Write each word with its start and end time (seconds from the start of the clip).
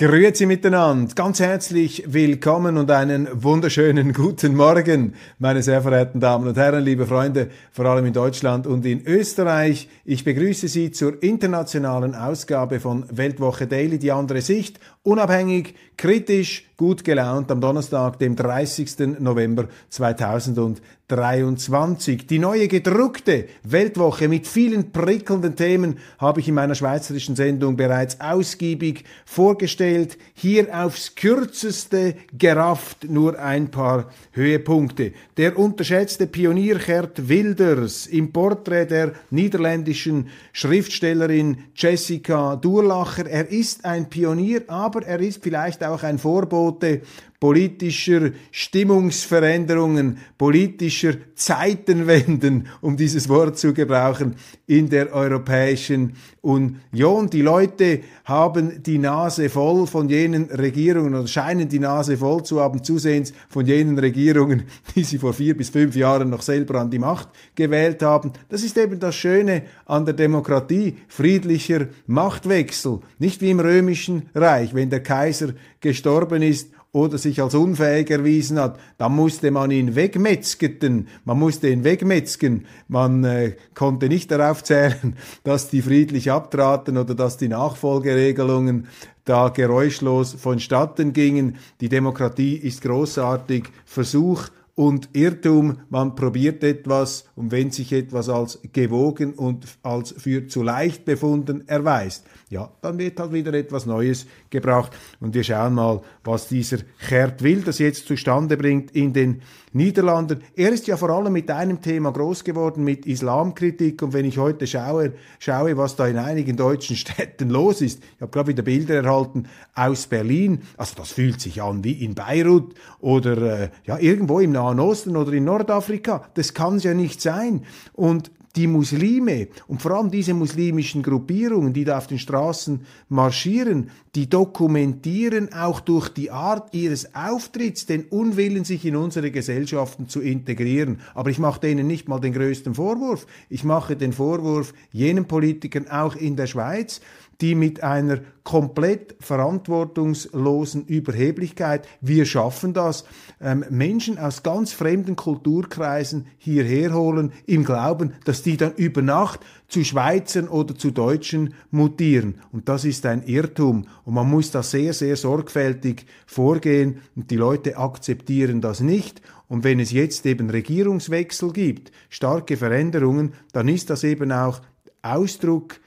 Grüezi 0.00 0.46
miteinander, 0.46 1.14
ganz 1.14 1.40
herzlich 1.40 2.04
willkommen 2.06 2.78
und 2.78 2.90
einen 2.90 3.28
wunderschönen 3.34 4.12
guten 4.14 4.56
Morgen, 4.56 5.12
meine 5.38 5.62
sehr 5.62 5.82
verehrten 5.82 6.20
Damen 6.20 6.48
und 6.48 6.56
Herren, 6.56 6.82
liebe 6.82 7.04
Freunde, 7.04 7.50
vor 7.70 7.84
allem 7.84 8.06
in 8.06 8.14
Deutschland 8.14 8.66
und 8.66 8.86
in 8.86 9.06
Österreich. 9.06 9.90
Ich 10.06 10.24
begrüße 10.24 10.68
Sie 10.68 10.90
zur 10.90 11.22
internationalen 11.22 12.14
Ausgabe 12.14 12.80
von 12.80 13.04
Weltwoche 13.10 13.66
Daily, 13.66 13.98
die 13.98 14.10
andere 14.10 14.40
Sicht, 14.40 14.80
unabhängig, 15.02 15.74
kritisch, 15.98 16.69
gut 16.80 17.04
gelaunt 17.04 17.50
am 17.50 17.60
Donnerstag, 17.60 18.18
dem 18.20 18.34
30. 18.34 19.18
November 19.18 19.68
2023. 19.90 22.26
Die 22.26 22.38
neue 22.38 22.68
gedruckte 22.68 23.44
Weltwoche 23.64 24.28
mit 24.28 24.46
vielen 24.46 24.90
prickelnden 24.90 25.56
Themen 25.56 25.98
habe 26.16 26.40
ich 26.40 26.48
in 26.48 26.54
meiner 26.54 26.74
schweizerischen 26.74 27.36
Sendung 27.36 27.76
bereits 27.76 28.18
ausgiebig 28.18 29.04
vorgestellt. 29.26 30.16
Hier 30.32 30.74
aufs 30.74 31.16
kürzeste 31.16 32.14
gerafft 32.32 33.10
nur 33.10 33.38
ein 33.38 33.70
paar 33.70 34.08
Höhepunkte. 34.32 35.12
Der 35.36 35.58
unterschätzte 35.58 36.26
Pionier 36.26 36.78
Gerd 36.78 37.28
Wilders 37.28 38.06
im 38.06 38.32
Porträt 38.32 38.86
der 38.86 39.12
niederländischen 39.28 40.28
Schriftstellerin 40.54 41.58
Jessica 41.74 42.56
Durlacher. 42.56 43.26
Er 43.26 43.50
ist 43.50 43.84
ein 43.84 44.08
Pionier, 44.08 44.62
aber 44.68 45.04
er 45.04 45.20
ist 45.20 45.42
vielleicht 45.42 45.84
auch 45.84 46.04
ein 46.04 46.18
Vorbote 46.18 46.69
vou 46.70 46.78
ter 46.78 47.02
politischer 47.40 48.32
Stimmungsveränderungen, 48.50 50.18
politischer 50.36 51.14
Zeitenwenden, 51.34 52.68
um 52.82 52.98
dieses 52.98 53.30
Wort 53.30 53.58
zu 53.58 53.72
gebrauchen, 53.72 54.36
in 54.66 54.90
der 54.90 55.14
Europäischen 55.14 56.12
Union. 56.42 57.30
Die 57.30 57.40
Leute 57.40 58.00
haben 58.24 58.82
die 58.82 58.98
Nase 58.98 59.48
voll 59.48 59.86
von 59.86 60.10
jenen 60.10 60.50
Regierungen 60.50 61.14
oder 61.14 61.26
scheinen 61.26 61.66
die 61.66 61.78
Nase 61.78 62.18
voll 62.18 62.42
zu 62.42 62.60
haben, 62.60 62.84
zusehends 62.84 63.32
von 63.48 63.64
jenen 63.64 63.98
Regierungen, 63.98 64.64
die 64.94 65.04
sie 65.04 65.18
vor 65.18 65.32
vier 65.32 65.56
bis 65.56 65.70
fünf 65.70 65.96
Jahren 65.96 66.28
noch 66.28 66.42
selber 66.42 66.78
an 66.78 66.90
die 66.90 66.98
Macht 66.98 67.30
gewählt 67.54 68.02
haben. 68.02 68.32
Das 68.50 68.62
ist 68.62 68.76
eben 68.76 69.00
das 69.00 69.16
Schöne 69.16 69.62
an 69.86 70.04
der 70.04 70.14
Demokratie, 70.14 70.98
friedlicher 71.08 71.86
Machtwechsel, 72.06 73.00
nicht 73.18 73.40
wie 73.40 73.50
im 73.50 73.60
römischen 73.60 74.28
Reich, 74.34 74.74
wenn 74.74 74.90
der 74.90 75.02
Kaiser 75.02 75.54
gestorben 75.80 76.42
ist 76.42 76.68
oder 76.92 77.18
sich 77.18 77.40
als 77.40 77.54
unfähig 77.54 78.10
erwiesen 78.10 78.58
hat, 78.58 78.78
dann 78.98 79.14
musste 79.14 79.50
man 79.50 79.70
ihn 79.70 79.94
wegmetzgeten, 79.94 81.08
man 81.24 81.38
musste 81.38 81.68
ihn 81.68 81.84
wegmetzgen, 81.84 82.66
man 82.88 83.22
äh, 83.24 83.56
konnte 83.74 84.08
nicht 84.08 84.30
darauf 84.30 84.64
zählen, 84.64 85.16
dass 85.44 85.68
die 85.68 85.82
friedlich 85.82 86.30
abtraten 86.30 86.98
oder 86.98 87.14
dass 87.14 87.36
die 87.36 87.48
Nachfolgeregelungen 87.48 88.88
da 89.24 89.50
geräuschlos 89.50 90.32
vonstatten 90.32 91.12
gingen. 91.12 91.56
Die 91.80 91.88
Demokratie 91.88 92.56
ist 92.56 92.82
großartig, 92.82 93.68
Versuch 93.84 94.48
und 94.80 95.10
Irrtum, 95.12 95.76
man 95.90 96.14
probiert 96.14 96.64
etwas 96.64 97.26
und 97.36 97.52
wenn 97.52 97.70
sich 97.70 97.92
etwas 97.92 98.30
als 98.30 98.60
gewogen 98.72 99.34
und 99.34 99.66
als 99.82 100.14
für 100.16 100.46
zu 100.46 100.62
leicht 100.62 101.04
befunden 101.04 101.68
erweist, 101.68 102.24
ja, 102.48 102.72
dann 102.80 102.96
wird 102.96 103.20
halt 103.20 103.34
wieder 103.34 103.52
etwas 103.52 103.84
Neues 103.84 104.26
gebraucht. 104.48 104.96
Und 105.20 105.34
wir 105.34 105.44
schauen 105.44 105.74
mal, 105.74 106.00
was 106.24 106.48
dieser 106.48 106.78
Gerd 107.10 107.42
Wilders 107.42 107.78
jetzt 107.78 108.06
zustande 108.06 108.56
bringt 108.56 108.92
in 108.92 109.12
den 109.12 109.42
Niederlanden. 109.72 110.42
Er 110.56 110.72
ist 110.72 110.86
ja 110.86 110.96
vor 110.96 111.10
allem 111.10 111.32
mit 111.32 111.50
einem 111.50 111.80
Thema 111.80 112.12
groß 112.12 112.42
geworden, 112.42 112.82
mit 112.82 113.06
Islamkritik. 113.06 114.02
Und 114.02 114.12
wenn 114.12 114.24
ich 114.24 114.38
heute 114.38 114.66
schaue, 114.66 115.12
schaue, 115.38 115.76
was 115.76 115.96
da 115.96 116.06
in 116.06 116.18
einigen 116.18 116.56
deutschen 116.56 116.96
Städten 116.96 117.50
los 117.50 117.80
ist, 117.80 118.02
ich 118.16 118.20
habe 118.20 118.32
gerade 118.32 118.48
wieder 118.48 118.62
Bilder 118.62 118.96
erhalten 118.96 119.46
aus 119.74 120.06
Berlin. 120.06 120.62
Also 120.76 120.94
das 120.96 121.12
fühlt 121.12 121.40
sich 121.40 121.62
an 121.62 121.84
wie 121.84 122.04
in 122.04 122.14
Beirut 122.14 122.74
oder 123.00 123.60
äh, 123.62 123.68
ja 123.84 123.98
irgendwo 123.98 124.40
im 124.40 124.52
Nahen 124.52 124.80
Osten 124.80 125.16
oder 125.16 125.32
in 125.32 125.44
Nordafrika. 125.44 126.24
Das 126.34 126.54
kann 126.54 126.76
es 126.76 126.84
ja 126.84 126.94
nicht 126.94 127.20
sein. 127.20 127.64
Und 127.92 128.32
die 128.56 128.66
Muslime 128.66 129.48
und 129.68 129.80
vor 129.80 129.92
allem 129.92 130.10
diese 130.10 130.34
muslimischen 130.34 131.02
Gruppierungen, 131.02 131.72
die 131.72 131.84
da 131.84 131.98
auf 131.98 132.08
den 132.08 132.18
Straßen 132.18 132.80
marschieren, 133.08 133.90
die 134.14 134.28
dokumentieren 134.28 135.52
auch 135.52 135.80
durch 135.80 136.08
die 136.08 136.30
Art 136.30 136.74
ihres 136.74 137.14
Auftritts 137.14 137.86
den 137.86 138.04
Unwillen, 138.04 138.64
sich 138.64 138.84
in 138.84 138.96
unsere 138.96 139.30
Gesellschaften 139.30 140.08
zu 140.08 140.20
integrieren. 140.20 141.00
Aber 141.14 141.30
ich 141.30 141.38
mache 141.38 141.60
denen 141.60 141.86
nicht 141.86 142.08
mal 142.08 142.18
den 142.18 142.32
größten 142.32 142.74
Vorwurf. 142.74 143.26
Ich 143.48 143.62
mache 143.62 143.96
den 143.96 144.12
Vorwurf 144.12 144.74
jenen 144.90 145.26
Politikern 145.26 145.88
auch 145.88 146.16
in 146.16 146.34
der 146.34 146.48
Schweiz, 146.48 147.00
die 147.40 147.54
mit 147.54 147.82
einer 147.82 148.20
komplett 148.44 149.16
verantwortungslosen 149.20 150.84
Überheblichkeit, 150.86 151.86
wir 152.00 152.24
schaffen 152.24 152.72
das, 152.72 153.04
ähm, 153.40 153.64
Menschen 153.70 154.18
aus 154.18 154.42
ganz 154.42 154.72
fremden 154.72 155.16
Kulturkreisen 155.16 156.26
hierher 156.38 156.94
holen, 156.94 157.32
im 157.46 157.64
Glauben, 157.64 158.14
dass 158.24 158.42
die 158.42 158.56
dann 158.56 158.74
über 158.74 159.02
Nacht 159.02 159.40
zu 159.68 159.84
Schweizern 159.84 160.48
oder 160.48 160.74
zu 160.74 160.90
Deutschen 160.90 161.54
mutieren. 161.70 162.36
Und 162.50 162.68
das 162.68 162.84
ist 162.84 163.06
ein 163.06 163.22
Irrtum. 163.22 163.86
Und 164.04 164.14
man 164.14 164.28
muss 164.28 164.50
da 164.50 164.62
sehr, 164.62 164.92
sehr 164.92 165.16
sorgfältig 165.16 166.06
vorgehen. 166.26 167.02
Und 167.14 167.30
die 167.30 167.36
Leute 167.36 167.76
akzeptieren 167.76 168.60
das 168.60 168.80
nicht. 168.80 169.22
Und 169.48 169.64
wenn 169.64 169.80
es 169.80 169.92
jetzt 169.92 170.26
eben 170.26 170.50
Regierungswechsel 170.50 171.52
gibt, 171.52 171.92
starke 172.08 172.56
Veränderungen, 172.56 173.34
dann 173.52 173.68
ist 173.68 173.90
das 173.90 174.04
eben 174.04 174.32
auch 174.32 174.60
Ausdruck 175.02 175.80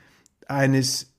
eines 0.47 1.12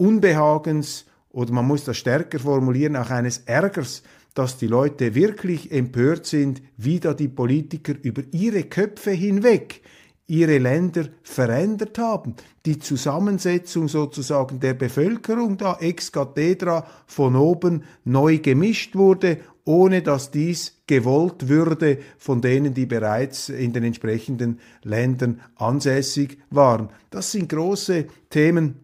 Unbehagens 0.00 1.04
oder 1.28 1.52
man 1.52 1.66
muss 1.66 1.84
das 1.84 1.98
stärker 1.98 2.38
formulieren, 2.38 2.96
auch 2.96 3.10
eines 3.10 3.38
Ärgers, 3.44 4.02
dass 4.32 4.56
die 4.56 4.66
Leute 4.66 5.14
wirklich 5.14 5.70
empört 5.70 6.24
sind, 6.24 6.62
wie 6.78 7.00
da 7.00 7.12
die 7.12 7.28
Politiker 7.28 7.94
über 8.02 8.22
ihre 8.32 8.62
Köpfe 8.62 9.10
hinweg 9.10 9.82
ihre 10.26 10.58
Länder 10.58 11.06
verändert 11.24 11.98
haben. 11.98 12.36
Die 12.64 12.78
Zusammensetzung 12.78 13.88
sozusagen 13.88 14.60
der 14.60 14.74
Bevölkerung 14.74 15.58
da 15.58 15.76
ex 15.80 16.12
cathedra 16.12 16.86
von 17.06 17.34
oben 17.34 17.82
neu 18.04 18.38
gemischt 18.38 18.94
wurde, 18.94 19.38
ohne 19.64 20.02
dass 20.02 20.30
dies 20.30 20.82
gewollt 20.86 21.48
würde 21.48 21.98
von 22.16 22.40
denen, 22.40 22.74
die 22.74 22.86
bereits 22.86 23.48
in 23.48 23.72
den 23.72 23.82
entsprechenden 23.82 24.60
Ländern 24.84 25.40
ansässig 25.56 26.38
waren. 26.48 26.90
Das 27.10 27.32
sind 27.32 27.48
große 27.48 28.06
Themen, 28.30 28.76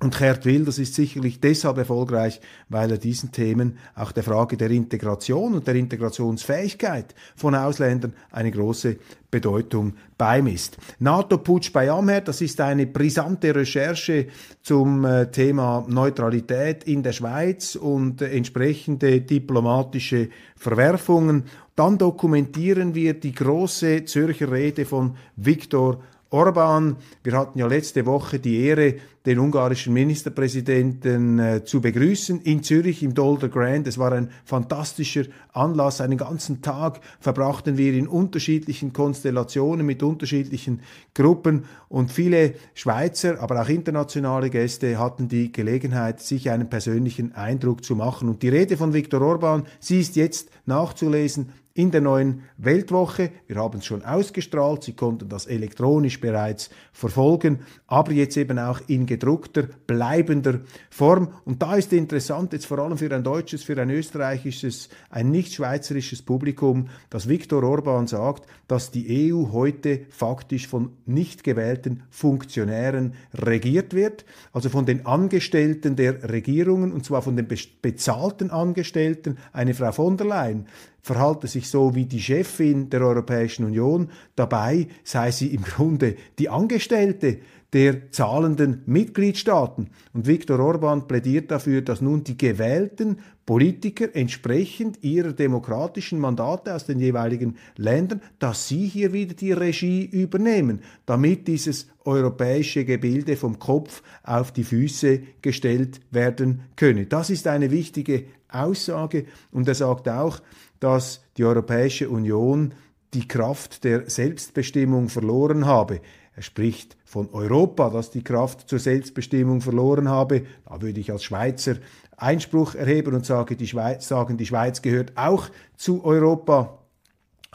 und 0.00 0.16
Gerd 0.16 0.44
Wilders 0.44 0.78
ist 0.78 0.94
sicherlich 0.94 1.40
deshalb 1.40 1.78
erfolgreich, 1.78 2.40
weil 2.68 2.92
er 2.92 2.98
diesen 2.98 3.32
Themen 3.32 3.78
auch 3.96 4.12
der 4.12 4.22
Frage 4.22 4.56
der 4.56 4.70
Integration 4.70 5.54
und 5.54 5.66
der 5.66 5.74
Integrationsfähigkeit 5.74 7.16
von 7.34 7.56
Ausländern 7.56 8.12
eine 8.30 8.52
große 8.52 8.98
Bedeutung 9.28 9.94
beimisst. 10.16 10.78
NATO-Putsch 11.00 11.72
bei 11.72 11.90
Amher, 11.90 12.20
das 12.20 12.40
ist 12.40 12.60
eine 12.60 12.86
brisante 12.86 13.52
Recherche 13.52 14.28
zum 14.62 15.04
äh, 15.04 15.30
Thema 15.32 15.84
Neutralität 15.88 16.84
in 16.84 17.02
der 17.02 17.12
Schweiz 17.12 17.74
und 17.74 18.22
entsprechende 18.22 19.20
diplomatische 19.20 20.28
Verwerfungen. 20.56 21.44
Dann 21.74 21.98
dokumentieren 21.98 22.94
wir 22.94 23.14
die 23.14 23.34
große 23.34 24.04
Zürcher 24.04 24.52
Rede 24.52 24.86
von 24.86 25.16
Viktor 25.34 26.00
Orban. 26.30 26.96
Wir 27.22 27.32
hatten 27.34 27.58
ja 27.58 27.66
letzte 27.66 28.04
Woche 28.06 28.38
die 28.38 28.60
Ehre, 28.64 28.96
den 29.28 29.40
ungarischen 29.40 29.92
Ministerpräsidenten 29.92 31.38
äh, 31.38 31.62
zu 31.62 31.82
begrüßen 31.82 32.40
in 32.40 32.62
Zürich 32.62 33.02
im 33.02 33.12
Dolder 33.12 33.50
Grand. 33.50 33.86
Es 33.86 33.98
war 33.98 34.10
ein 34.12 34.30
fantastischer 34.46 35.24
Anlass. 35.52 36.00
Einen 36.00 36.16
ganzen 36.16 36.62
Tag 36.62 37.00
verbrachten 37.20 37.76
wir 37.76 37.92
in 37.92 38.08
unterschiedlichen 38.08 38.94
Konstellationen 38.94 39.84
mit 39.84 40.02
unterschiedlichen 40.02 40.80
Gruppen 41.12 41.66
und 41.90 42.10
viele 42.10 42.54
Schweizer, 42.72 43.38
aber 43.42 43.60
auch 43.60 43.68
internationale 43.68 44.48
Gäste 44.48 44.98
hatten 44.98 45.28
die 45.28 45.52
Gelegenheit, 45.52 46.20
sich 46.20 46.48
einen 46.48 46.70
persönlichen 46.70 47.34
Eindruck 47.34 47.84
zu 47.84 47.96
machen. 47.96 48.30
Und 48.30 48.42
die 48.42 48.48
Rede 48.48 48.78
von 48.78 48.94
Viktor 48.94 49.20
Orban, 49.20 49.66
sie 49.78 50.00
ist 50.00 50.16
jetzt 50.16 50.48
nachzulesen 50.64 51.52
in 51.78 51.92
der 51.92 52.00
neuen 52.00 52.42
Weltwoche. 52.56 53.30
Wir 53.46 53.56
haben 53.56 53.78
es 53.78 53.86
schon 53.86 54.04
ausgestrahlt, 54.04 54.82
Sie 54.82 54.94
konnten 54.94 55.28
das 55.28 55.46
elektronisch 55.46 56.20
bereits 56.20 56.70
verfolgen, 56.92 57.60
aber 57.86 58.10
jetzt 58.10 58.36
eben 58.36 58.58
auch 58.58 58.80
in 58.88 59.06
gedruckter, 59.18 59.68
bleibender 59.86 60.60
Form. 60.90 61.28
Und 61.44 61.60
da 61.60 61.76
ist 61.76 61.92
interessant, 61.92 62.52
jetzt 62.52 62.66
vor 62.66 62.78
allem 62.78 62.96
für 62.96 63.14
ein 63.14 63.24
deutsches, 63.24 63.64
für 63.64 63.80
ein 63.80 63.90
österreichisches, 63.90 64.88
ein 65.10 65.30
nicht 65.30 65.52
schweizerisches 65.52 66.22
Publikum, 66.22 66.88
dass 67.10 67.28
Viktor 67.28 67.62
Orban 67.62 68.06
sagt, 68.06 68.48
dass 68.68 68.90
die 68.90 69.32
EU 69.32 69.52
heute 69.52 70.02
faktisch 70.10 70.68
von 70.68 70.92
nicht 71.06 71.44
gewählten 71.44 72.02
Funktionären 72.10 73.14
regiert 73.34 73.94
wird, 73.94 74.24
also 74.52 74.68
von 74.68 74.86
den 74.86 75.06
Angestellten 75.06 75.96
der 75.96 76.30
Regierungen, 76.30 76.92
und 76.92 77.04
zwar 77.04 77.22
von 77.22 77.36
den 77.36 77.48
bezahlten 77.82 78.50
Angestellten. 78.50 79.38
Eine 79.52 79.74
Frau 79.74 79.92
von 79.92 80.16
der 80.16 80.26
Leyen 80.26 80.66
verhalte 81.00 81.46
sich 81.46 81.68
so 81.70 81.94
wie 81.94 82.04
die 82.04 82.20
Chefin 82.20 82.90
der 82.90 83.00
Europäischen 83.00 83.64
Union, 83.64 84.10
dabei 84.36 84.88
sei 85.04 85.30
sie 85.30 85.54
im 85.54 85.62
Grunde 85.62 86.16
die 86.38 86.50
Angestellte 86.50 87.38
der 87.72 88.10
zahlenden 88.12 88.82
Mitgliedstaaten. 88.86 89.90
Und 90.14 90.26
Viktor 90.26 90.58
Orban 90.58 91.06
plädiert 91.06 91.50
dafür, 91.50 91.82
dass 91.82 92.00
nun 92.00 92.24
die 92.24 92.38
gewählten 92.38 93.18
Politiker 93.44 94.14
entsprechend 94.14 95.02
ihrer 95.02 95.32
demokratischen 95.32 96.18
Mandate 96.18 96.74
aus 96.74 96.86
den 96.86 96.98
jeweiligen 96.98 97.56
Ländern, 97.76 98.22
dass 98.38 98.68
sie 98.68 98.86
hier 98.86 99.12
wieder 99.12 99.34
die 99.34 99.52
Regie 99.52 100.04
übernehmen, 100.04 100.80
damit 101.04 101.46
dieses 101.46 101.88
europäische 102.04 102.84
Gebilde 102.84 103.36
vom 103.36 103.58
Kopf 103.58 104.02
auf 104.22 104.52
die 104.52 104.64
Füße 104.64 105.20
gestellt 105.42 106.00
werden 106.10 106.62
könne. 106.76 107.06
Das 107.06 107.28
ist 107.28 107.46
eine 107.46 107.70
wichtige 107.70 108.24
Aussage 108.50 109.26
und 109.50 109.68
er 109.68 109.74
sagt 109.74 110.08
auch, 110.08 110.40
dass 110.80 111.22
die 111.36 111.44
Europäische 111.44 112.08
Union 112.08 112.72
die 113.14 113.26
Kraft 113.26 113.84
der 113.84 114.08
Selbstbestimmung 114.08 115.08
verloren 115.08 115.66
habe. 115.66 116.00
Er 116.38 116.42
spricht 116.42 116.96
von 117.04 117.28
Europa, 117.32 117.90
das 117.90 118.12
die 118.12 118.22
Kraft 118.22 118.68
zur 118.68 118.78
Selbstbestimmung 118.78 119.60
verloren 119.60 120.08
habe. 120.08 120.42
Da 120.68 120.80
würde 120.80 121.00
ich 121.00 121.10
als 121.10 121.24
Schweizer 121.24 121.78
Einspruch 122.16 122.76
erheben 122.76 123.16
und 123.16 123.26
sage, 123.26 123.56
die 123.56 123.66
Schweiz, 123.66 124.06
sagen, 124.06 124.36
die 124.36 124.46
Schweiz 124.46 124.80
gehört 124.80 125.14
auch 125.16 125.48
zu 125.76 126.04
Europa. 126.04 126.78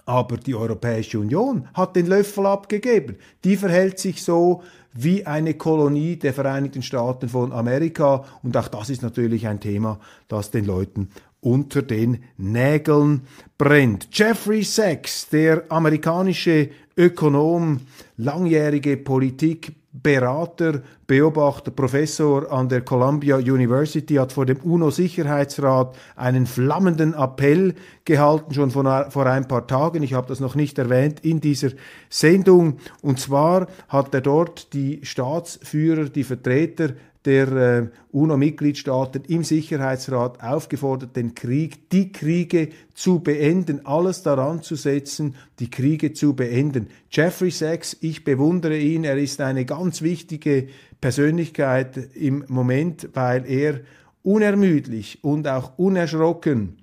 Aber 0.06 0.36
die 0.36 0.54
Europäische 0.54 1.18
Union 1.18 1.70
hat 1.74 1.96
den 1.96 2.08
Löffel 2.08 2.46
abgegeben. 2.46 3.16
Die 3.46 3.56
verhält 3.56 4.00
sich 4.00 4.22
so 4.22 4.64
wie 4.92 5.26
eine 5.26 5.54
Kolonie 5.54 6.18
der 6.18 6.34
Vereinigten 6.34 6.82
Staaten 6.82 7.30
von 7.30 7.54
Amerika. 7.54 8.26
Und 8.44 8.58
auch 8.58 8.68
das 8.68 8.90
ist 8.90 9.02
natürlich 9.02 9.48
ein 9.48 9.62
Thema, 9.62 9.98
das 10.28 10.52
den 10.52 10.66
Leuten 10.66 11.08
unter 11.44 11.82
den 11.82 12.24
Nägeln 12.38 13.22
brennt. 13.58 14.08
Jeffrey 14.12 14.64
Sachs, 14.64 15.30
der 15.30 15.64
amerikanische 15.70 16.70
Ökonom, 16.98 17.82
langjährige 18.18 18.98
Politikberater, 18.98 20.84
Beobachter, 21.08 21.72
Professor 21.72 22.52
an 22.52 22.70
der 22.70 22.82
Columbia 22.82 23.38
University, 23.38 24.16
hat 24.16 24.32
vor 24.32 24.46
dem 24.46 24.58
UNO-Sicherheitsrat 24.58 25.96
einen 26.16 26.46
flammenden 26.46 27.14
Appell 27.14 27.74
gehalten, 28.06 28.54
schon 28.54 28.72
vor, 28.72 28.86
ein 28.86 29.48
paar 29.48 29.68
Tagen. 29.68 30.04
Ich 30.04 30.14
habe 30.14 30.28
das 30.28 30.40
noch 30.40 30.56
nicht 30.56 30.78
erwähnt 30.78 31.20
in 31.22 31.42
dieser 31.42 31.72
Sendung. 32.10 32.78
Und 33.02 33.20
zwar 33.20 33.68
hat 33.90 34.14
er 34.14 34.22
dort 34.22 34.74
die 34.74 35.00
Staatsführer, 35.04 36.06
die 36.06 36.24
Vertreter 36.24 36.94
der 37.26 37.52
äh, 37.52 37.88
UNO-Mitgliedstaaten 38.12 39.24
im 39.28 39.44
Sicherheitsrat 39.44 40.44
aufgefordert, 40.44 41.16
den 41.16 41.36
Krieg, 41.36 41.90
die 41.90 42.12
Kriege 42.12 42.70
zu 42.94 43.20
beenden, 43.20 43.86
alles 43.86 44.24
daran 44.24 44.62
zu 44.62 44.76
setzen, 44.76 45.36
die 45.60 45.70
Kriege 45.70 46.14
zu 46.14 46.36
beenden. 46.36 46.88
Jeffrey 47.10 47.52
Sachs, 47.52 47.98
ich 48.02 48.24
bewundere 48.24 48.78
ihn, 48.78 49.06
er 49.06 49.18
ist 49.18 49.40
eine 49.40 49.66
ganz 49.66 50.02
wichtige 50.02 50.68
Persönlichkeit 51.00 52.16
im 52.16 52.44
Moment, 52.48 53.10
weil 53.14 53.50
er 53.50 53.82
unermüdlich 54.22 55.24
und 55.24 55.48
auch 55.48 55.78
unerschrocken 55.78 56.78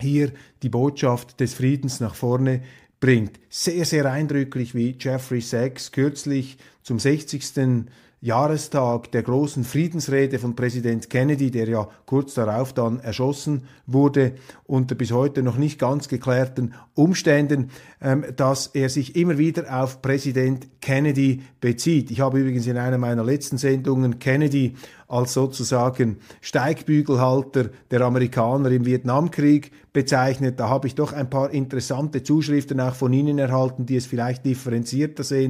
hier 0.00 0.32
die 0.62 0.68
Botschaft 0.68 1.40
des 1.40 1.54
Friedens 1.54 2.00
nach 2.00 2.14
vorne 2.14 2.62
bringt. 3.00 3.38
Sehr, 3.48 3.84
sehr 3.84 4.10
eindrücklich, 4.10 4.74
wie 4.74 4.96
Jeffrey 4.98 5.40
Sachs 5.40 5.92
kürzlich 5.92 6.58
zum 6.82 6.98
60. 6.98 7.86
Jahrestag 8.22 9.10
der 9.12 9.22
großen 9.22 9.64
Friedensrede 9.64 10.38
von 10.38 10.54
Präsident 10.54 11.08
Kennedy, 11.08 11.50
der 11.50 11.66
ja 11.66 11.88
kurz 12.04 12.34
darauf 12.34 12.74
dann 12.74 13.00
erschossen 13.00 13.62
wurde, 13.86 14.32
unter 14.64 14.94
bis 14.94 15.10
heute 15.10 15.42
noch 15.42 15.56
nicht 15.56 15.78
ganz 15.78 16.06
geklärten 16.06 16.74
Umständen, 16.94 17.70
ähm, 18.02 18.26
dass 18.36 18.66
er 18.68 18.90
sich 18.90 19.16
immer 19.16 19.38
wieder 19.38 19.82
auf 19.82 20.02
Präsident 20.02 20.68
Kennedy 20.82 21.40
bezieht. 21.62 22.10
Ich 22.10 22.20
habe 22.20 22.40
übrigens 22.40 22.66
in 22.66 22.76
einer 22.76 22.98
meiner 22.98 23.24
letzten 23.24 23.56
Sendungen 23.56 24.18
Kennedy 24.18 24.74
als 25.08 25.32
sozusagen 25.32 26.18
Steigbügelhalter 26.42 27.70
der 27.90 28.02
Amerikaner 28.02 28.70
im 28.70 28.84
Vietnamkrieg 28.84 29.72
bezeichnet. 29.94 30.60
Da 30.60 30.68
habe 30.68 30.88
ich 30.88 30.94
doch 30.94 31.14
ein 31.14 31.30
paar 31.30 31.50
interessante 31.52 32.22
Zuschriften 32.22 32.80
auch 32.80 32.94
von 32.94 33.14
Ihnen 33.14 33.38
erhalten, 33.38 33.86
die 33.86 33.96
es 33.96 34.04
vielleicht 34.04 34.44
differenzierter 34.44 35.24
sehen. 35.24 35.49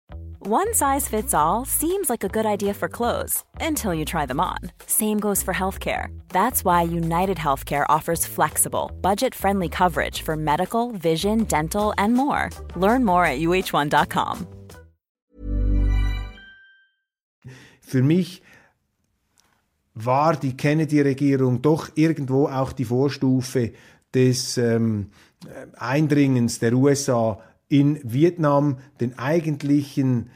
One 0.39 0.73
size 0.73 1.07
fits 1.07 1.35
all 1.35 1.65
seems 1.65 2.09
like 2.09 2.23
a 2.23 2.27
good 2.27 2.47
idea 2.47 2.73
for 2.73 2.89
clothes 2.89 3.43
until 3.59 3.93
you 3.93 4.05
try 4.05 4.25
them 4.25 4.39
on. 4.39 4.57
Same 4.87 5.19
goes 5.19 5.43
for 5.43 5.53
healthcare. 5.53 6.07
That's 6.29 6.65
why 6.65 6.81
United 6.81 7.37
Healthcare 7.37 7.85
offers 7.89 8.25
flexible, 8.25 8.91
budget-friendly 9.01 9.69
coverage 9.69 10.23
for 10.23 10.35
medical, 10.35 10.91
vision, 10.93 11.43
dental, 11.43 11.93
and 11.97 12.15
more. 12.15 12.49
Learn 12.75 13.05
more 13.05 13.23
at 13.23 13.39
uh1.com. 13.39 14.47
Für 17.81 18.01
mich 18.01 18.41
war 19.93 20.35
die 20.35 20.57
Kennedy-Regierung 20.57 21.61
doch 21.61 21.89
irgendwo 21.95 22.47
auch 22.47 22.71
die 22.71 22.85
Vorstufe 22.85 23.73
des 24.13 24.57
ähm, 24.57 25.11
Eindringens 25.77 26.59
der 26.59 26.73
USA 26.73 27.39
in 27.71 27.99
Vietnam, 28.03 28.79
den 28.99 29.17
eigentlichen 29.17 30.29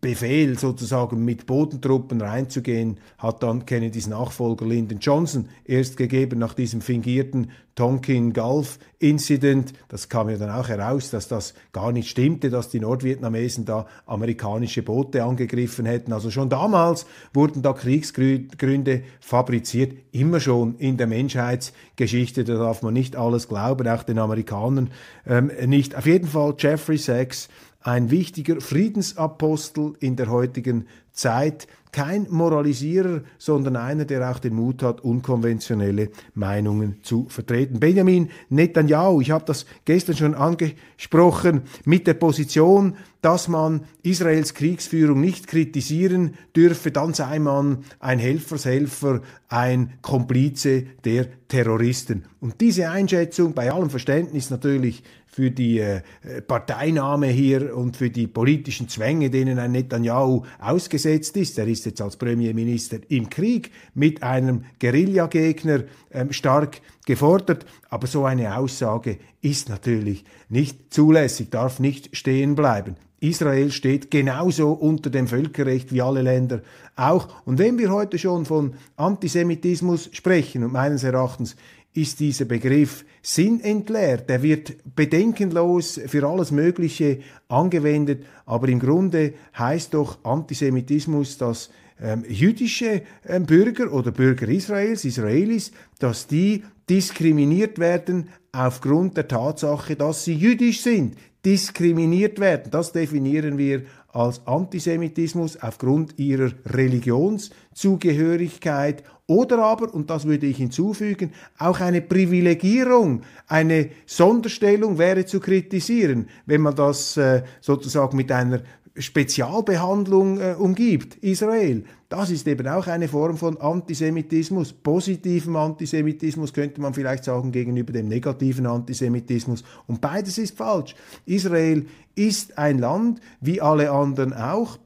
Befehl 0.00 0.58
sozusagen 0.58 1.24
mit 1.24 1.46
Bodentruppen 1.46 2.20
reinzugehen, 2.20 2.98
hat 3.18 3.42
dann 3.42 3.66
Kennedys 3.66 4.06
Nachfolger 4.06 4.66
Lyndon 4.66 4.98
Johnson 4.98 5.48
erst 5.64 5.96
gegeben 5.96 6.38
nach 6.38 6.54
diesem 6.54 6.80
fingierten 6.80 7.50
Tonkin 7.76 8.32
Gulf 8.32 8.78
Incident. 8.98 9.74
Das 9.88 10.08
kam 10.08 10.30
ja 10.30 10.38
dann 10.38 10.50
auch 10.50 10.68
heraus, 10.68 11.10
dass 11.10 11.28
das 11.28 11.52
gar 11.72 11.92
nicht 11.92 12.08
stimmte, 12.08 12.48
dass 12.48 12.70
die 12.70 12.80
Nordvietnamesen 12.80 13.66
da 13.66 13.86
amerikanische 14.06 14.82
Boote 14.82 15.22
angegriffen 15.22 15.84
hätten. 15.84 16.14
Also 16.14 16.30
schon 16.30 16.48
damals 16.48 17.04
wurden 17.34 17.60
da 17.60 17.74
Kriegsgründe 17.74 19.02
fabriziert, 19.20 19.92
immer 20.12 20.40
schon 20.40 20.76
in 20.76 20.96
der 20.96 21.06
Menschheitsgeschichte. 21.06 22.44
Da 22.44 22.54
darf 22.54 22.82
man 22.82 22.94
nicht 22.94 23.14
alles 23.14 23.46
glauben, 23.46 23.86
auch 23.86 24.02
den 24.02 24.18
Amerikanern 24.18 24.90
ähm, 25.26 25.50
nicht. 25.66 25.94
Auf 25.94 26.06
jeden 26.06 26.28
Fall 26.28 26.54
Jeffrey 26.58 26.96
Sachs 26.96 27.50
ein 27.86 28.10
wichtiger 28.10 28.60
Friedensapostel 28.60 29.92
in 30.00 30.16
der 30.16 30.28
heutigen 30.28 30.86
Zeit, 31.12 31.68
kein 31.92 32.26
Moralisierer, 32.28 33.22
sondern 33.38 33.76
einer, 33.76 34.04
der 34.04 34.28
auch 34.30 34.40
den 34.40 34.54
Mut 34.54 34.82
hat, 34.82 35.00
unkonventionelle 35.02 36.10
Meinungen 36.34 36.98
zu 37.02 37.26
vertreten. 37.28 37.78
Benjamin 37.78 38.28
Netanyahu, 38.50 39.20
ich 39.20 39.30
habe 39.30 39.44
das 39.46 39.66
gestern 39.84 40.16
schon 40.16 40.34
angesprochen, 40.34 41.62
mit 41.84 42.06
der 42.08 42.14
Position, 42.14 42.96
dass 43.22 43.48
man 43.48 43.84
Israels 44.02 44.52
Kriegsführung 44.52 45.20
nicht 45.20 45.46
kritisieren 45.46 46.34
dürfe, 46.54 46.90
dann 46.90 47.14
sei 47.14 47.38
man 47.38 47.84
ein 47.98 48.18
Helfershelfer, 48.18 49.22
ein 49.48 49.94
Komplize 50.02 50.82
der 51.04 51.28
Terroristen. 51.48 52.24
Und 52.40 52.60
diese 52.60 52.90
Einschätzung, 52.90 53.54
bei 53.54 53.72
allem 53.72 53.90
Verständnis 53.90 54.50
natürlich 54.50 55.02
für 55.36 55.50
die 55.50 55.80
äh, 55.80 56.00
Parteinahme 56.46 57.26
hier 57.26 57.76
und 57.76 57.98
für 57.98 58.08
die 58.08 58.26
politischen 58.26 58.88
Zwänge, 58.88 59.28
denen 59.28 59.58
ein 59.58 59.72
Netanyahu 59.72 60.44
ausgesetzt 60.58 61.36
ist. 61.36 61.58
Er 61.58 61.66
ist 61.66 61.84
jetzt 61.84 62.00
als 62.00 62.16
Premierminister 62.16 63.00
im 63.08 63.28
Krieg 63.28 63.70
mit 63.92 64.22
einem 64.22 64.64
Guerillagegner 64.80 65.84
ähm, 66.10 66.32
stark 66.32 66.80
gefordert. 67.04 67.66
Aber 67.90 68.06
so 68.06 68.24
eine 68.24 68.56
Aussage 68.56 69.18
ist 69.42 69.68
natürlich 69.68 70.24
nicht 70.48 70.94
zulässig, 70.94 71.50
darf 71.50 71.80
nicht 71.80 72.16
stehen 72.16 72.54
bleiben. 72.54 72.96
Israel 73.20 73.72
steht 73.72 74.10
genauso 74.10 74.72
unter 74.72 75.10
dem 75.10 75.26
Völkerrecht 75.26 75.92
wie 75.92 76.00
alle 76.00 76.22
Länder 76.22 76.62
auch. 76.96 77.28
Und 77.44 77.58
wenn 77.58 77.78
wir 77.78 77.90
heute 77.90 78.18
schon 78.18 78.46
von 78.46 78.74
Antisemitismus 78.96 80.08
sprechen, 80.12 80.64
und 80.64 80.72
meines 80.72 81.02
Erachtens 81.02 81.56
ist 81.96 82.20
dieser 82.20 82.44
Begriff 82.44 83.04
sinnentleert. 83.22 84.28
Der 84.28 84.42
wird 84.42 84.76
bedenkenlos 84.94 86.00
für 86.06 86.26
alles 86.26 86.50
Mögliche 86.50 87.20
angewendet, 87.48 88.24
aber 88.44 88.68
im 88.68 88.78
Grunde 88.78 89.34
heißt 89.58 89.94
doch 89.94 90.24
Antisemitismus, 90.24 91.38
dass 91.38 91.70
ähm, 92.00 92.24
jüdische 92.28 93.02
ähm, 93.26 93.46
Bürger 93.46 93.92
oder 93.92 94.12
Bürger 94.12 94.48
Israels, 94.48 95.04
Israelis, 95.04 95.72
dass 95.98 96.26
die 96.26 96.62
diskriminiert 96.88 97.78
werden 97.78 98.28
aufgrund 98.52 99.16
der 99.16 99.28
Tatsache, 99.28 99.96
dass 99.96 100.24
sie 100.24 100.34
jüdisch 100.34 100.82
sind, 100.82 101.16
diskriminiert 101.44 102.38
werden. 102.38 102.70
Das 102.70 102.92
definieren 102.92 103.58
wir 103.58 103.82
als 104.16 104.44
Antisemitismus 104.46 105.60
aufgrund 105.60 106.18
ihrer 106.18 106.50
Religionszugehörigkeit 106.64 109.04
oder 109.26 109.58
aber, 109.58 109.92
und 109.92 110.08
das 110.08 110.24
würde 110.24 110.46
ich 110.46 110.56
hinzufügen, 110.56 111.32
auch 111.58 111.80
eine 111.80 112.00
Privilegierung, 112.00 113.20
eine 113.46 113.90
Sonderstellung 114.06 114.96
wäre 114.98 115.26
zu 115.26 115.40
kritisieren, 115.40 116.28
wenn 116.46 116.62
man 116.62 116.76
das 116.76 117.16
äh, 117.16 117.42
sozusagen 117.60 118.16
mit 118.16 118.30
einer 118.32 118.62
Spezialbehandlung 118.98 120.40
äh, 120.40 120.54
umgibt, 120.58 121.16
Israel. 121.16 121.84
Das 122.08 122.30
ist 122.30 122.46
eben 122.46 122.66
auch 122.68 122.86
eine 122.86 123.08
Form 123.08 123.36
von 123.36 123.60
Antisemitismus, 123.60 124.72
positivem 124.72 125.56
Antisemitismus 125.56 126.52
könnte 126.52 126.80
man 126.80 126.94
vielleicht 126.94 127.24
sagen 127.24 127.52
gegenüber 127.52 127.92
dem 127.92 128.08
negativen 128.08 128.66
Antisemitismus. 128.66 129.64
Und 129.86 130.00
beides 130.00 130.38
ist 130.38 130.56
falsch. 130.56 130.94
Israel 131.24 131.86
ist 132.14 132.56
ein 132.58 132.78
Land, 132.78 133.20
wie 133.40 133.60
alle 133.60 133.90
anderen 133.90 134.32
auch, 134.32 134.78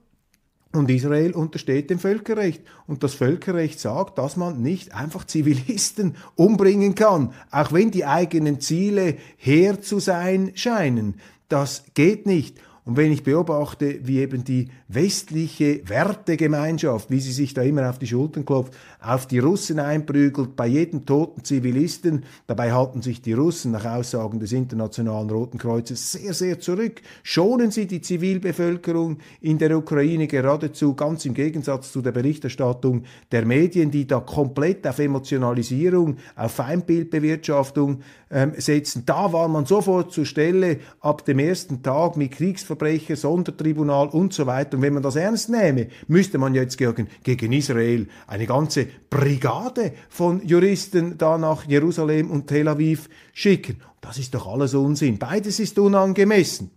und 0.73 0.89
Israel 0.89 1.33
untersteht 1.33 1.91
dem 1.91 1.99
Völkerrecht. 1.99 2.63
Und 2.87 3.03
das 3.03 3.15
Völkerrecht 3.15 3.81
sagt, 3.81 4.19
dass 4.19 4.37
man 4.37 4.63
nicht 4.63 4.95
einfach 4.95 5.25
Zivilisten 5.25 6.15
umbringen 6.37 6.95
kann, 6.95 7.33
auch 7.51 7.73
wenn 7.73 7.91
die 7.91 8.05
eigenen 8.05 8.61
Ziele 8.61 9.17
heer 9.37 9.81
zu 9.81 9.99
sein 9.99 10.53
scheinen. 10.55 11.17
Das 11.49 11.85
geht 11.95 12.27
nicht. 12.27 12.59
Und 12.91 12.97
wenn 12.97 13.13
ich 13.13 13.23
beobachte, 13.23 14.01
wie 14.03 14.19
eben 14.19 14.43
die 14.43 14.69
westliche 14.89 15.89
Wertegemeinschaft, 15.89 17.09
wie 17.09 17.21
sie 17.21 17.31
sich 17.31 17.55
da 17.55 17.63
immer 17.63 17.89
auf 17.89 18.01
die 18.01 18.09
Schultern 18.09 18.45
klopft, 18.45 18.73
auf 19.01 19.29
die 19.29 19.39
Russen 19.39 19.79
einprügelt, 19.79 20.57
bei 20.57 20.67
jedem 20.67 21.07
toten 21.07 21.45
Zivilisten, 21.45 22.25
dabei 22.49 22.73
halten 22.73 23.01
sich 23.01 23.23
die 23.23 23.33
Russen 23.33 23.71
nach 23.71 23.85
Aussagen 23.85 24.41
des 24.41 24.51
Internationalen 24.51 25.31
Roten 25.31 25.57
Kreuzes 25.57 26.11
sehr, 26.11 26.35
sehr 26.35 26.59
zurück, 26.59 27.01
schonen 27.23 27.71
sie 27.71 27.87
die 27.87 28.01
Zivilbevölkerung 28.01 29.19
in 29.41 29.59
der 29.59 29.79
Ukraine 29.79 30.27
geradezu, 30.27 30.95
ganz 30.95 31.25
im 31.27 31.35
Gegensatz 31.35 31.93
zu 31.93 32.03
der 32.03 32.11
Berichterstattung 32.11 33.05
der 33.31 33.47
Medien, 33.47 33.93
die 33.93 34.09
da 34.09 34.19
komplett 34.19 34.85
auf 34.89 34.99
Emotionalisierung, 34.99 36.17
auf 36.35 36.51
Feindbildbewirtschaftung 36.55 38.01
ähm, 38.33 38.53
setzen. 38.57 39.05
Da 39.07 39.33
war 39.33 39.47
man 39.47 39.67
sofort 39.67 40.13
zur 40.13 40.25
Stelle 40.25 40.79
ab 41.01 41.25
dem 41.25 41.39
ersten 41.39 41.85
Tag 41.85 42.17
mit 42.17 42.33
Kriegsverbrecher, 42.81 43.17
Sondertribunal 43.17 44.09
und 44.09 44.33
so 44.33 44.47
weiter. 44.47 44.77
Und 44.77 44.83
wenn 44.83 44.95
man 44.95 45.03
das 45.03 45.17
ernst 45.17 45.51
nehme, 45.51 45.89
müsste 46.09 46.39
man 46.39 46.55
jetzt 46.55 46.79
gegen, 46.79 47.09
gegen 47.23 47.53
Israel 47.53 48.09
eine 48.27 48.47
ganze 48.47 48.87
Brigade 49.11 49.93
von 50.09 50.47
Juristen 50.47 51.19
da 51.19 51.39
nach 51.39 51.67
Jerusalem 51.67 52.31
und 52.31 52.47
Tel 52.47 52.69
Aviv 52.69 53.09
schicken. 53.33 53.81
Das 54.01 54.19
ist 54.19 54.35
doch 54.35 54.47
alles 54.47 54.75
Unsinn. 54.75 55.19
Beides 55.19 55.61
ist 55.61 55.79
unangemessen. 55.79 56.71